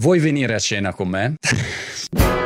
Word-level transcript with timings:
Vuoi 0.00 0.20
venire 0.20 0.54
a 0.54 0.60
cena 0.60 0.92
con 0.92 1.08
me? 1.08 1.34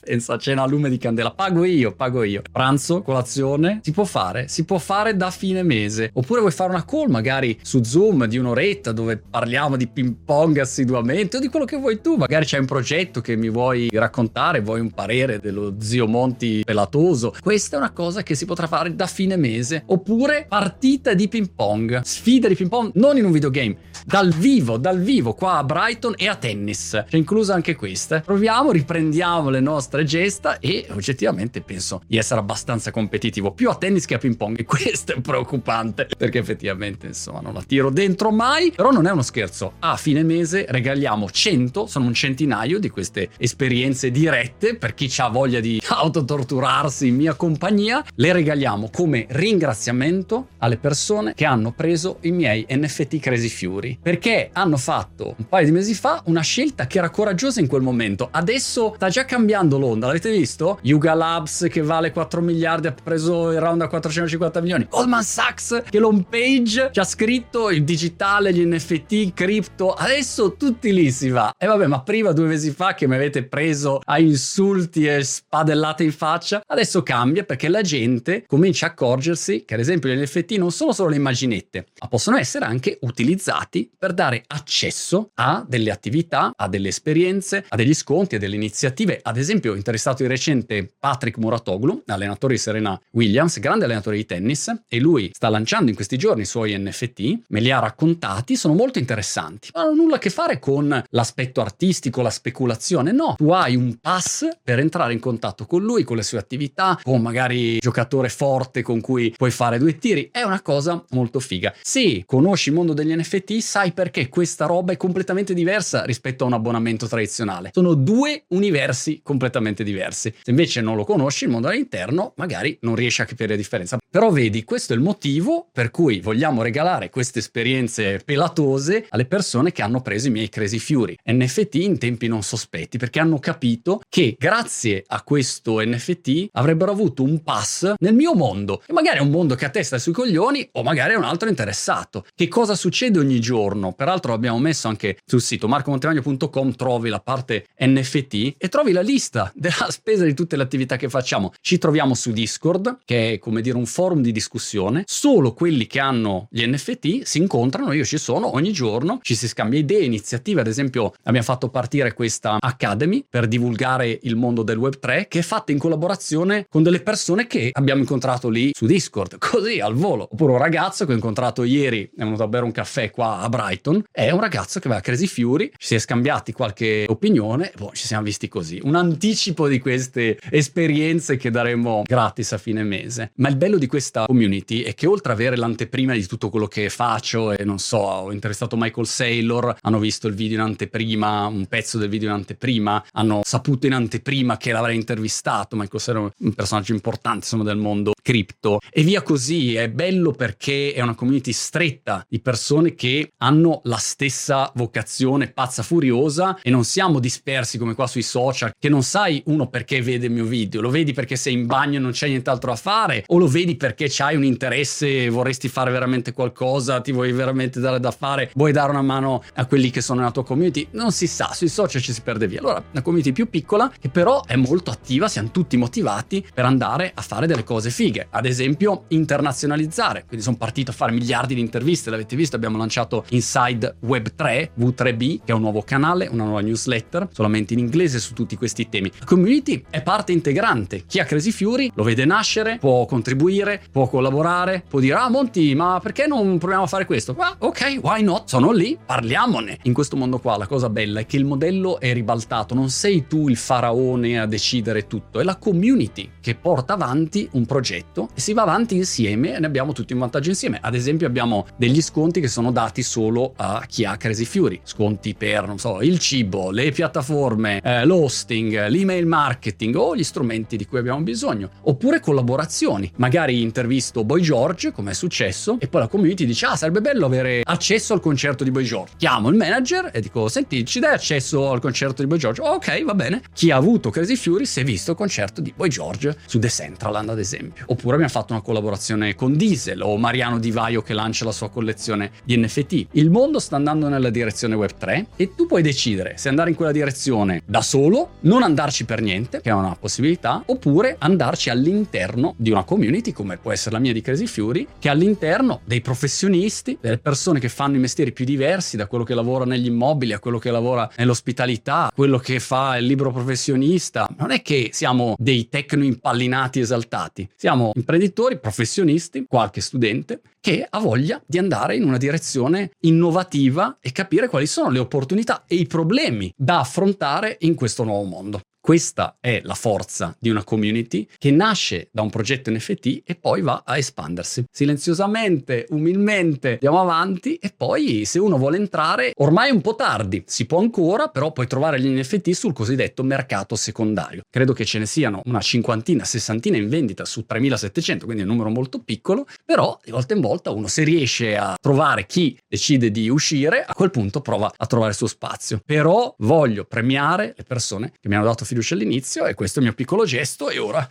Pensa 0.00 0.38
cena 0.38 0.62
a 0.62 0.66
lume 0.66 0.88
di 0.88 0.98
candela, 0.98 1.30
pago 1.30 1.64
io, 1.64 1.94
pago 1.94 2.22
io. 2.22 2.42
Pranzo, 2.50 3.02
colazione, 3.02 3.80
si 3.82 3.92
può 3.92 4.04
fare, 4.04 4.48
si 4.48 4.64
può 4.64 4.78
fare 4.78 5.16
da 5.16 5.30
fine 5.30 5.62
mese. 5.62 6.10
Oppure 6.14 6.40
vuoi 6.40 6.52
fare 6.52 6.70
una 6.70 6.84
call 6.84 7.08
magari 7.08 7.58
su 7.62 7.82
Zoom 7.82 8.26
di 8.26 8.38
un'oretta 8.38 8.92
dove 8.92 9.16
parliamo 9.18 9.76
di 9.76 9.86
ping 9.86 10.14
pong 10.24 10.58
assiduamente 10.58 11.36
o 11.36 11.40
di 11.40 11.48
quello 11.48 11.64
che 11.64 11.76
vuoi 11.76 12.00
tu. 12.00 12.16
Magari 12.16 12.44
c'è 12.44 12.58
un 12.58 12.66
progetto 12.66 13.20
che 13.20 13.36
mi 13.36 13.50
vuoi 13.50 13.88
raccontare, 13.92 14.60
vuoi 14.60 14.80
un 14.80 14.90
parere 14.90 15.38
dello 15.40 15.76
zio 15.80 16.06
Monti 16.06 16.62
pelatoso. 16.64 17.34
Questa 17.40 17.76
è 17.76 17.78
una 17.78 17.92
cosa 17.92 18.22
che 18.22 18.34
si 18.34 18.44
potrà 18.44 18.66
fare 18.66 18.94
da 18.94 19.06
fine 19.06 19.36
mese. 19.36 19.82
Oppure 19.86 20.46
partita 20.48 21.14
di 21.14 21.28
ping 21.28 21.50
pong, 21.54 22.00
sfida 22.02 22.48
di 22.48 22.54
ping 22.54 22.68
pong, 22.68 22.90
non 22.94 23.16
in 23.16 23.24
un 23.24 23.32
videogame, 23.32 23.76
dal 24.04 24.32
vivo, 24.32 24.76
dal 24.76 25.00
vivo 25.00 25.34
qua 25.34 25.58
a 25.58 25.64
Brighton 25.64 26.14
e 26.16 26.28
a 26.28 26.36
tennis. 26.36 27.04
C'è 27.08 27.16
inclusa 27.16 27.54
anche 27.54 27.74
questa. 27.74 28.20
Proviamo, 28.20 28.70
riprendiamo 28.70 29.50
le 29.54 29.60
nostre 29.60 30.04
gesta 30.04 30.58
e 30.58 30.86
oggettivamente 30.90 31.60
penso 31.60 32.02
di 32.06 32.18
essere 32.18 32.40
abbastanza 32.40 32.90
competitivo 32.90 33.52
più 33.52 33.70
a 33.70 33.76
tennis 33.76 34.04
che 34.04 34.14
a 34.14 34.18
ping 34.18 34.36
pong 34.36 34.58
e 34.58 34.64
questo 34.66 35.14
è 35.14 35.20
preoccupante 35.20 36.08
perché 36.16 36.38
effettivamente 36.38 37.06
insomma 37.06 37.40
non 37.40 37.54
la 37.54 37.62
tiro 37.62 37.90
dentro 37.90 38.30
mai. 38.30 38.72
Però 38.74 38.90
non 38.90 39.06
è 39.06 39.10
uno 39.10 39.22
scherzo 39.22 39.74
a 39.78 39.96
fine 39.96 40.22
mese 40.22 40.66
regaliamo 40.68 41.30
100 41.30 41.86
sono 41.86 42.06
un 42.06 42.14
centinaio 42.14 42.78
di 42.78 42.90
queste 42.90 43.30
esperienze 43.38 44.10
dirette 44.10 44.76
per 44.76 44.94
chi 44.94 45.12
ha 45.18 45.28
voglia 45.28 45.60
di 45.60 45.80
autotorturarsi 45.86 47.08
in 47.08 47.16
mia 47.16 47.34
compagnia 47.34 48.04
le 48.16 48.32
regaliamo 48.32 48.90
come 48.92 49.26
ringraziamento 49.28 50.48
alle 50.58 50.76
persone 50.76 51.34
che 51.34 51.44
hanno 51.44 51.72
preso 51.72 52.18
i 52.22 52.32
miei 52.32 52.66
NFT 52.68 53.18
Crazy 53.18 53.48
Fury 53.48 53.98
perché 54.02 54.50
hanno 54.52 54.76
fatto 54.76 55.34
un 55.38 55.48
paio 55.48 55.66
di 55.66 55.72
mesi 55.72 55.94
fa 55.94 56.22
una 56.26 56.42
scelta 56.42 56.86
che 56.86 56.98
era 56.98 57.10
coraggiosa 57.10 57.60
in 57.60 57.66
quel 57.66 57.82
momento. 57.82 58.28
Adesso 58.30 58.94
sta 58.96 59.08
già 59.08 59.24
cambiando 59.24 59.43
l'onda 59.52 60.06
l'avete 60.06 60.30
visto? 60.30 60.78
Yuga 60.82 61.14
Labs 61.14 61.66
che 61.70 61.82
vale 61.82 62.12
4 62.12 62.40
miliardi 62.40 62.86
ha 62.86 62.94
preso 62.94 63.50
il 63.50 63.60
round 63.60 63.82
a 63.82 63.88
450 63.88 64.60
milioni. 64.60 64.86
Goldman 64.88 65.22
Sachs 65.22 65.82
che 65.88 65.98
l'home 65.98 66.24
page 66.28 66.90
ci 66.92 67.00
ha 67.00 67.04
scritto 67.04 67.70
il 67.70 67.84
digitale 67.84 68.52
gli 68.52 68.64
NFT 68.64 69.34
cripto. 69.34 69.92
Adesso 69.92 70.56
tutti 70.56 70.92
lì 70.92 71.10
si 71.10 71.28
va. 71.28 71.54
E 71.58 71.66
vabbè 71.66 71.86
ma 71.86 72.02
prima 72.02 72.32
due 72.32 72.46
mesi 72.46 72.70
fa 72.70 72.94
che 72.94 73.06
mi 73.06 73.14
avete 73.14 73.44
preso 73.44 74.00
a 74.04 74.18
insulti 74.18 75.06
e 75.06 75.22
spadellate 75.22 76.04
in 76.04 76.12
faccia 76.12 76.62
adesso 76.66 77.02
cambia 77.02 77.44
perché 77.44 77.68
la 77.68 77.82
gente 77.82 78.44
comincia 78.46 78.86
a 78.86 78.88
accorgersi 78.90 79.64
che 79.64 79.74
ad 79.74 79.80
esempio 79.80 80.10
gli 80.10 80.20
NFT 80.20 80.52
non 80.52 80.70
sono 80.70 80.92
solo 80.92 81.10
le 81.10 81.16
immaginette 81.16 81.86
ma 82.00 82.08
possono 82.08 82.36
essere 82.36 82.64
anche 82.64 82.98
utilizzati 83.02 83.90
per 83.96 84.12
dare 84.12 84.44
accesso 84.46 85.30
a 85.34 85.64
delle 85.66 85.90
attività 85.90 86.52
a 86.54 86.68
delle 86.68 86.88
esperienze 86.88 87.64
a 87.68 87.76
degli 87.76 87.94
sconti 87.94 88.36
a 88.36 88.38
delle 88.38 88.54
iniziative 88.54 89.20
ad 89.26 89.38
esempio 89.38 89.74
interessato 89.74 90.22
di 90.22 90.28
recente 90.28 90.86
Patrick 90.98 91.38
Muratoglu 91.38 92.02
allenatore 92.06 92.54
di 92.54 92.60
Serena 92.60 93.00
Williams 93.12 93.58
grande 93.58 93.86
allenatore 93.86 94.16
di 94.16 94.26
tennis 94.26 94.70
e 94.86 95.00
lui 95.00 95.30
sta 95.32 95.48
lanciando 95.48 95.88
in 95.88 95.96
questi 95.96 96.18
giorni 96.18 96.42
i 96.42 96.46
suoi 96.46 96.76
NFT 96.78 97.44
me 97.48 97.60
li 97.60 97.70
ha 97.70 97.78
raccontati 97.78 98.54
sono 98.56 98.74
molto 98.74 98.98
interessanti. 98.98 99.70
Non 99.72 99.84
hanno 99.84 99.94
nulla 99.94 100.16
a 100.16 100.18
che 100.18 100.28
fare 100.28 100.58
con 100.58 101.04
l'aspetto 101.10 101.60
artistico 101.62 102.20
la 102.20 102.30
speculazione 102.30 103.12
no. 103.12 103.34
Tu 103.36 103.50
hai 103.50 103.76
un 103.76 103.98
pass 103.98 104.46
per 104.62 104.78
entrare 104.78 105.14
in 105.14 105.20
contatto 105.20 105.64
con 105.64 105.82
lui 105.82 106.04
con 106.04 106.16
le 106.16 106.22
sue 106.22 106.38
attività 106.38 106.98
con 107.02 107.22
magari 107.22 107.78
giocatore 107.78 108.28
forte 108.28 108.82
con 108.82 109.00
cui 109.00 109.32
puoi 109.36 109.50
fare 109.50 109.78
due 109.78 109.96
tiri 109.96 110.28
è 110.30 110.42
una 110.42 110.60
cosa 110.60 111.02
molto 111.10 111.40
figa. 111.40 111.72
Se 111.80 112.24
conosci 112.26 112.68
il 112.68 112.74
mondo 112.74 112.92
degli 112.92 113.14
NFT 113.14 113.58
sai 113.58 113.92
perché 113.92 114.28
questa 114.28 114.66
roba 114.66 114.92
è 114.92 114.96
completamente 114.98 115.54
diversa 115.54 116.04
rispetto 116.04 116.44
a 116.44 116.48
un 116.48 116.52
abbonamento 116.52 117.06
tradizionale. 117.06 117.70
Sono 117.72 117.94
due 117.94 118.44
universi 118.48 119.13
completamente 119.22 119.84
diversi. 119.84 120.32
Se 120.42 120.50
invece 120.50 120.80
non 120.80 120.96
lo 120.96 121.04
conosci 121.04 121.44
il 121.44 121.50
mondo 121.50 121.68
all'interno 121.68 122.32
magari 122.36 122.76
non 122.80 122.94
riesci 122.94 123.22
a 123.22 123.24
capire 123.24 123.50
la 123.50 123.56
differenza. 123.56 123.98
Però 124.08 124.30
vedi 124.30 124.64
questo 124.64 124.92
è 124.92 124.96
il 124.96 125.02
motivo 125.02 125.68
per 125.72 125.90
cui 125.90 126.20
vogliamo 126.20 126.62
regalare 126.62 127.10
queste 127.10 127.40
esperienze 127.40 128.20
pelatose 128.24 129.06
alle 129.08 129.26
persone 129.26 129.72
che 129.72 129.82
hanno 129.82 130.02
preso 130.02 130.28
i 130.28 130.30
miei 130.30 130.48
Crazy 130.48 130.78
Fury. 130.78 131.16
NFT 131.24 131.74
in 131.76 131.98
tempi 131.98 132.28
non 132.28 132.42
sospetti 132.42 132.98
perché 132.98 133.20
hanno 133.20 133.38
capito 133.38 134.00
che 134.08 134.36
grazie 134.38 135.02
a 135.06 135.22
questo 135.22 135.80
NFT 135.80 136.48
avrebbero 136.52 136.92
avuto 136.92 137.22
un 137.22 137.42
pass 137.42 137.94
nel 137.98 138.14
mio 138.14 138.34
mondo. 138.34 138.82
E 138.86 138.92
magari 138.92 139.18
è 139.18 139.22
un 139.22 139.30
mondo 139.30 139.54
che 139.54 139.64
a 139.64 139.70
te 139.70 139.82
sta 139.82 139.98
sui 139.98 140.12
coglioni 140.12 140.68
o 140.72 140.82
magari 140.82 141.14
è 141.14 141.16
un 141.16 141.24
altro 141.24 141.48
interessato. 141.48 142.24
Che 142.34 142.48
cosa 142.48 142.74
succede 142.74 143.18
ogni 143.18 143.40
giorno? 143.40 143.92
Peraltro 143.92 144.32
abbiamo 144.32 144.58
messo 144.58 144.88
anche 144.88 145.18
sul 145.24 145.40
sito 145.40 145.68
marcomontemagno.com 145.68 146.74
trovi 146.74 147.08
la 147.08 147.20
parte 147.20 147.66
NFT 147.78 148.54
e 148.58 148.68
trovi 148.68 148.92
la 148.92 149.02
lista 149.04 149.52
della 149.54 149.90
spesa 149.90 150.24
di 150.24 150.34
tutte 150.34 150.56
le 150.56 150.62
attività 150.62 150.96
che 150.96 151.08
facciamo. 151.08 151.52
Ci 151.60 151.78
troviamo 151.78 152.14
su 152.14 152.32
Discord 152.32 152.98
che 153.04 153.32
è 153.32 153.38
come 153.38 153.60
dire 153.60 153.76
un 153.76 153.86
forum 153.86 154.20
di 154.20 154.32
discussione. 154.32 155.04
Solo 155.06 155.52
quelli 155.52 155.86
che 155.86 156.00
hanno 156.00 156.48
gli 156.50 156.66
NFT 156.66 157.22
si 157.22 157.38
incontrano 157.38 157.92
io 157.92 158.04
ci 158.04 158.18
sono 158.18 158.54
ogni 158.54 158.72
giorno 158.72 159.18
ci 159.22 159.34
si 159.34 159.46
scambia 159.46 159.78
idee 159.78 160.04
iniziative. 160.04 160.62
Ad 160.62 160.66
esempio 160.66 161.14
abbiamo 161.24 161.46
fatto 161.46 161.68
partire 161.68 162.14
questa 162.14 162.56
Academy 162.58 163.24
per 163.28 163.46
divulgare 163.46 164.18
il 164.22 164.36
mondo 164.36 164.62
del 164.62 164.78
web 164.78 164.98
3 164.98 165.26
che 165.28 165.40
è 165.40 165.42
fatta 165.42 165.72
in 165.72 165.78
collaborazione 165.78 166.66
con 166.68 166.82
delle 166.82 167.00
persone 167.00 167.46
che 167.46 167.70
abbiamo 167.72 168.00
incontrato 168.00 168.48
lì 168.48 168.70
su 168.74 168.86
Discord. 168.86 169.36
Così 169.38 169.80
al 169.80 169.94
volo. 169.94 170.28
Oppure 170.30 170.52
un 170.52 170.58
ragazzo 170.58 171.04
che 171.04 171.12
ho 171.12 171.14
incontrato 171.14 171.62
ieri 171.64 172.04
è 172.04 172.22
venuto 172.22 172.42
a 172.42 172.48
bere 172.48 172.64
un 172.64 172.72
caffè 172.72 173.10
qua 173.10 173.40
a 173.40 173.48
Brighton. 173.48 174.04
È 174.10 174.30
un 174.30 174.40
ragazzo 174.40 174.80
che 174.80 174.88
va 174.88 174.96
a 174.96 175.00
Crazy 175.00 175.26
Fury. 175.26 175.70
Ci 175.76 175.86
si 175.86 175.94
è 175.94 175.98
scambiati 175.98 176.52
qualche 176.52 177.04
opinione 177.08 177.72
boh, 177.76 177.90
ci 177.92 178.06
siamo 178.06 178.22
visti 178.24 178.48
così. 178.48 178.80
Un 178.82 178.93
anticipo 178.96 179.68
di 179.68 179.78
queste 179.78 180.38
esperienze 180.50 181.36
che 181.36 181.50
daremo 181.50 182.02
gratis 182.04 182.52
a 182.52 182.58
fine 182.58 182.82
mese. 182.82 183.32
Ma 183.36 183.48
il 183.48 183.56
bello 183.56 183.78
di 183.78 183.86
questa 183.86 184.26
community 184.26 184.82
è 184.82 184.94
che 184.94 185.06
oltre 185.06 185.32
ad 185.32 185.38
avere 185.38 185.56
l'anteprima 185.56 186.14
di 186.14 186.26
tutto 186.26 186.50
quello 186.50 186.66
che 186.66 186.88
faccio 186.88 187.52
e 187.52 187.64
non 187.64 187.78
so 187.78 187.98
ho 187.98 188.32
interessato 188.32 188.76
Michael 188.76 189.06
Saylor 189.06 189.76
hanno 189.80 189.98
visto 189.98 190.28
il 190.28 190.34
video 190.34 190.58
in 190.58 190.64
anteprima 190.64 191.46
un 191.46 191.66
pezzo 191.66 191.98
del 191.98 192.08
video 192.08 192.28
in 192.28 192.34
anteprima 192.34 193.04
hanno 193.12 193.40
saputo 193.44 193.86
in 193.86 193.92
anteprima 193.92 194.56
che 194.56 194.72
l'avrei 194.72 194.96
intervistato 194.96 195.76
Michael 195.76 196.00
Saylor 196.00 196.30
è 196.30 196.44
un 196.44 196.54
personaggio 196.54 196.92
importante 196.92 197.38
insomma 197.44 197.64
del 197.64 197.76
mondo 197.76 198.12
cripto. 198.24 198.80
E 198.90 199.02
via 199.02 199.22
così 199.22 199.74
è 199.74 199.90
bello 199.90 200.32
perché 200.32 200.94
è 200.94 201.02
una 201.02 201.14
community 201.14 201.52
stretta 201.52 202.24
di 202.26 202.40
persone 202.40 202.94
che 202.94 203.32
hanno 203.38 203.80
la 203.84 203.98
stessa 203.98 204.72
vocazione 204.74 205.48
pazza 205.48 205.82
furiosa 205.82 206.58
e 206.62 206.70
non 206.70 206.84
siamo 206.84 207.18
dispersi 207.18 207.76
come 207.76 207.94
qua 207.94 208.06
sui 208.06 208.22
social 208.22 208.72
che 208.84 208.90
non 208.90 209.02
sai 209.02 209.42
uno 209.46 209.66
perché 209.68 210.02
vede 210.02 210.26
il 210.26 210.32
mio 210.32 210.44
video 210.44 210.82
lo 210.82 210.90
vedi 210.90 211.14
perché 211.14 211.36
sei 211.36 211.54
in 211.54 211.64
bagno 211.64 211.96
e 211.96 212.00
non 212.00 212.10
c'è 212.10 212.28
nient'altro 212.28 212.68
da 212.68 212.76
fare 212.76 213.24
o 213.28 213.38
lo 213.38 213.48
vedi 213.48 213.76
perché 213.76 214.08
c'hai 214.10 214.36
un 214.36 214.44
interesse 214.44 215.30
vorresti 215.30 215.68
fare 215.68 215.90
veramente 215.90 216.34
qualcosa 216.34 217.00
ti 217.00 217.10
vuoi 217.10 217.32
veramente 217.32 217.80
dare 217.80 217.98
da 217.98 218.10
fare 218.10 218.50
vuoi 218.54 218.72
dare 218.72 218.90
una 218.90 219.00
mano 219.00 219.42
a 219.54 219.64
quelli 219.64 219.88
che 219.88 220.02
sono 220.02 220.18
nella 220.18 220.32
tua 220.32 220.44
community? 220.44 220.86
Non 220.90 221.12
si 221.12 221.26
sa 221.26 221.54
sui 221.54 221.68
social 221.68 222.02
ci 222.02 222.12
si 222.12 222.20
perde 222.20 222.46
via. 222.46 222.58
Allora 222.58 222.84
una 222.90 223.00
community 223.00 223.32
più 223.32 223.48
piccola 223.48 223.90
che 223.98 224.10
però 224.10 224.44
è 224.44 224.56
molto 224.56 224.90
attiva 224.90 225.28
siamo 225.28 225.50
tutti 225.50 225.78
motivati 225.78 226.46
per 226.52 226.66
andare 226.66 227.10
a 227.14 227.22
fare 227.22 227.46
delle 227.46 227.64
cose 227.64 227.88
fighe. 227.88 228.26
Ad 228.28 228.44
esempio 228.44 229.04
internazionalizzare. 229.08 230.24
Quindi 230.26 230.44
sono 230.44 230.58
partito 230.58 230.90
a 230.90 230.94
fare 230.94 231.12
miliardi 231.12 231.54
di 231.54 231.60
interviste 231.60 232.10
l'avete 232.10 232.36
visto? 232.36 232.56
Abbiamo 232.56 232.76
lanciato 232.76 233.24
Inside 233.30 233.96
Web 234.00 234.34
3 234.34 234.72
V3B 234.78 235.38
che 235.38 235.52
è 235.52 235.52
un 235.52 235.62
nuovo 235.62 235.80
canale 235.80 236.26
una 236.26 236.44
nuova 236.44 236.60
newsletter 236.60 237.28
solamente 237.32 237.72
in 237.72 237.78
inglese 237.78 238.18
su 238.18 238.34
tutti 238.34 238.56
questi 238.56 238.73
temi. 238.88 239.10
La 239.18 239.24
community 239.24 239.84
è 239.88 240.02
parte 240.02 240.32
integrante. 240.32 241.04
Chi 241.06 241.20
ha 241.20 241.24
Crazy 241.24 241.50
Fury 241.50 241.90
lo 241.94 242.02
vede 242.02 242.24
nascere 242.24 242.78
può 242.78 243.06
contribuire 243.06 243.82
può 243.90 244.08
collaborare 244.08 244.84
può 244.88 245.00
dire 245.00 245.14
ah 245.14 245.28
Monti 245.28 245.74
ma 245.74 246.00
perché 246.02 246.26
non 246.26 246.58
proviamo 246.58 246.84
a 246.84 246.86
fare 246.86 247.06
questo? 247.06 247.34
Ah, 247.38 247.54
ok 247.58 247.98
why 248.02 248.22
not? 248.22 248.48
Sono 248.48 248.72
lì 248.72 248.98
parliamone. 249.04 249.78
In 249.82 249.92
questo 249.92 250.16
mondo 250.16 250.38
qua 250.38 250.56
la 250.56 250.66
cosa 250.66 250.88
bella 250.88 251.20
è 251.20 251.26
che 251.26 251.36
il 251.36 251.44
modello 251.44 252.00
è 252.00 252.12
ribaltato. 252.12 252.74
Non 252.74 252.90
sei 252.90 253.26
tu 253.26 253.48
il 253.48 253.56
faraone 253.56 254.40
a 254.40 254.46
decidere 254.46 255.06
tutto 255.06 255.40
è 255.40 255.44
la 255.44 255.56
community 255.56 256.30
che 256.40 256.54
porta 256.54 256.94
avanti 256.94 257.48
un 257.52 257.66
progetto 257.66 258.28
e 258.34 258.40
si 258.40 258.52
va 258.52 258.62
avanti 258.62 258.96
insieme 258.96 259.54
e 259.56 259.60
ne 259.60 259.66
abbiamo 259.66 259.92
tutti 259.92 260.12
un 260.12 260.18
vantaggio 260.18 260.50
insieme. 260.50 260.78
Ad 260.80 260.94
esempio 260.94 261.26
abbiamo 261.26 261.66
degli 261.76 262.02
sconti 262.02 262.40
che 262.40 262.48
sono 262.48 262.72
dati 262.72 263.02
solo 263.02 263.52
a 263.56 263.84
chi 263.86 264.04
ha 264.04 264.16
Crazy 264.16 264.44
Fury 264.44 264.80
sconti 264.82 265.34
per 265.34 265.66
non 265.66 265.78
so 265.78 266.00
il 266.00 266.18
cibo 266.18 266.70
le 266.70 266.90
piattaforme 266.90 267.80
eh, 267.82 268.04
l'hosting 268.04 268.63
marketing, 268.64 268.88
l'email 268.88 269.26
marketing 269.26 269.94
o 269.96 270.16
gli 270.16 270.22
strumenti 270.22 270.76
di 270.76 270.86
cui 270.86 270.98
abbiamo 270.98 271.20
bisogno. 271.20 271.70
Oppure 271.82 272.20
collaborazioni. 272.20 273.10
Magari 273.16 273.60
intervisto 273.60 274.24
Boy 274.24 274.40
George, 274.40 274.92
come 274.92 275.10
è 275.10 275.14
successo, 275.14 275.76
e 275.78 275.88
poi 275.88 276.02
la 276.02 276.08
community 276.08 276.46
dice 276.46 276.66
ah 276.66 276.76
sarebbe 276.76 277.00
bello 277.00 277.26
avere 277.26 277.62
accesso 277.64 278.12
al 278.12 278.20
concerto 278.20 278.64
di 278.64 278.70
Boy 278.70 278.84
George. 278.84 279.14
Chiamo 279.16 279.48
il 279.48 279.56
manager 279.56 280.10
e 280.12 280.20
dico 280.20 280.48
senti 280.48 280.84
ci 280.84 281.00
dai 281.00 281.14
accesso 281.14 281.70
al 281.70 281.80
concerto 281.80 282.22
di 282.22 282.28
Boy 282.28 282.38
George? 282.38 282.60
Oh, 282.60 282.74
ok 282.74 283.04
va 283.04 283.14
bene. 283.14 283.42
Chi 283.52 283.70
ha 283.70 283.76
avuto 283.76 284.10
Crazy 284.10 284.36
Fury 284.36 284.64
si 284.64 284.80
è 284.80 284.84
visto 284.84 285.12
il 285.12 285.16
concerto 285.16 285.60
di 285.60 285.72
Boy 285.74 285.88
George 285.88 286.36
su 286.46 286.58
The 286.58 286.68
Centraland 286.68 287.28
ad 287.28 287.38
esempio. 287.38 287.84
Oppure 287.88 288.14
abbiamo 288.14 288.32
fatto 288.32 288.52
una 288.52 288.62
collaborazione 288.62 289.34
con 289.34 289.56
Diesel 289.56 290.00
o 290.02 290.16
Mariano 290.16 290.58
Di 290.58 290.70
Vaio 290.70 291.02
che 291.02 291.14
lancia 291.14 291.44
la 291.44 291.52
sua 291.52 291.70
collezione 291.70 292.30
di 292.44 292.56
NFT. 292.56 293.06
Il 293.12 293.30
mondo 293.30 293.58
sta 293.58 293.76
andando 293.76 294.08
nella 294.08 294.30
direzione 294.30 294.74
Web 294.74 294.92
3 294.96 295.26
e 295.36 295.54
tu 295.54 295.66
puoi 295.66 295.82
decidere 295.82 296.34
se 296.36 296.48
andare 296.48 296.70
in 296.70 296.76
quella 296.76 296.92
direzione 296.92 297.62
da 297.64 297.82
solo, 297.82 298.34
non 298.40 298.53
andarci 298.62 299.04
per 299.04 299.20
niente, 299.20 299.60
che 299.60 299.70
è 299.70 299.72
una 299.72 299.96
possibilità, 299.98 300.62
oppure 300.66 301.16
andarci 301.18 301.70
all'interno 301.70 302.54
di 302.56 302.70
una 302.70 302.84
community 302.84 303.32
come 303.32 303.56
può 303.56 303.72
essere 303.72 303.94
la 303.94 304.00
mia 304.00 304.12
di 304.12 304.20
Crazy 304.20 304.46
Fury, 304.46 304.86
che 304.98 305.08
all'interno 305.08 305.80
dei 305.84 306.00
professionisti, 306.00 306.96
delle 307.00 307.18
persone 307.18 307.60
che 307.60 307.68
fanno 307.68 307.96
i 307.96 308.00
mestieri 308.00 308.32
più 308.32 308.44
diversi, 308.44 308.96
da 308.96 309.06
quello 309.06 309.24
che 309.24 309.34
lavora 309.34 309.64
negli 309.64 309.86
immobili 309.86 310.32
a 310.32 310.38
quello 310.38 310.58
che 310.58 310.70
lavora 310.70 311.10
nell'ospitalità, 311.16 312.10
quello 312.14 312.38
che 312.38 312.60
fa 312.60 312.96
il 312.96 313.06
libro 313.06 313.32
professionista, 313.32 314.28
non 314.38 314.50
è 314.50 314.62
che 314.62 314.90
siamo 314.92 315.34
dei 315.38 315.68
tecno 315.68 316.04
impallinati 316.04 316.80
esaltati, 316.80 317.48
siamo 317.56 317.92
imprenditori, 317.94 318.58
professionisti, 318.58 319.46
qualche 319.48 319.80
studente 319.80 320.40
che 320.60 320.86
ha 320.88 320.98
voglia 320.98 321.42
di 321.44 321.58
andare 321.58 321.94
in 321.94 322.04
una 322.04 322.16
direzione 322.16 322.92
innovativa 323.00 323.98
e 324.00 324.12
capire 324.12 324.48
quali 324.48 324.66
sono 324.66 324.88
le 324.88 324.98
opportunità 324.98 325.64
e 325.66 325.74
i 325.74 325.86
problemi 325.86 326.50
da 326.56 326.80
affrontare 326.80 327.56
in 327.60 327.74
questo 327.74 328.02
nuovo 328.02 328.22
mondo 328.22 328.33
mondo. 328.34 328.60
Questa 328.84 329.38
è 329.40 329.62
la 329.64 329.72
forza 329.72 330.36
di 330.38 330.50
una 330.50 330.62
community 330.62 331.26
che 331.38 331.50
nasce 331.50 332.10
da 332.12 332.20
un 332.20 332.28
progetto 332.28 332.70
NFT 332.70 333.22
e 333.24 333.34
poi 333.34 333.62
va 333.62 333.82
a 333.82 333.96
espandersi. 333.96 334.64
Silenziosamente, 334.70 335.86
umilmente 335.88 336.72
andiamo 336.72 337.00
avanti 337.00 337.54
e 337.54 337.72
poi 337.74 338.26
se 338.26 338.38
uno 338.38 338.58
vuole 338.58 338.76
entrare, 338.76 339.32
ormai 339.36 339.70
è 339.70 339.72
un 339.72 339.80
po' 339.80 339.94
tardi, 339.94 340.42
si 340.46 340.66
può 340.66 340.80
ancora, 340.80 341.28
però 341.28 341.50
puoi 341.50 341.66
trovare 341.66 341.98
gli 341.98 342.08
NFT 342.08 342.50
sul 342.50 342.74
cosiddetto 342.74 343.22
mercato 343.22 343.74
secondario. 343.74 344.42
Credo 344.50 344.74
che 344.74 344.84
ce 344.84 344.98
ne 344.98 345.06
siano 345.06 345.40
una 345.46 345.62
cinquantina, 345.62 346.22
sessantina 346.24 346.76
in 346.76 346.90
vendita 346.90 347.24
su 347.24 347.46
3700, 347.46 348.26
quindi 348.26 348.42
è 348.42 348.44
un 348.44 348.50
numero 348.50 348.68
molto 348.68 348.98
piccolo, 348.98 349.46
però 349.64 349.98
di 350.04 350.10
volta 350.10 350.34
in 350.34 350.42
volta 350.42 350.70
uno 350.72 350.88
se 350.88 351.04
riesce 351.04 351.56
a 351.56 351.74
trovare 351.80 352.26
chi 352.26 352.54
decide 352.68 353.10
di 353.10 353.30
uscire, 353.30 353.82
a 353.82 353.94
quel 353.94 354.10
punto 354.10 354.42
prova 354.42 354.70
a 354.76 354.84
trovare 354.84 355.12
il 355.12 355.16
suo 355.16 355.26
spazio. 355.26 355.80
Però 355.82 356.34
voglio 356.40 356.84
premiare 356.84 357.54
le 357.56 357.64
persone 357.64 358.12
che 358.20 358.28
mi 358.28 358.34
hanno 358.34 358.44
dato 358.44 358.72
fiducia 358.74 358.94
all'inizio 358.94 359.46
e 359.46 359.54
questo 359.54 359.78
è 359.78 359.82
il 359.82 359.88
mio 359.88 359.96
piccolo 359.96 360.24
gesto 360.24 360.68
e 360.68 360.78
ora 360.78 361.08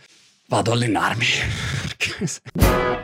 vado 0.48 0.70
a 0.70 0.74
allenarmi. 0.74 1.26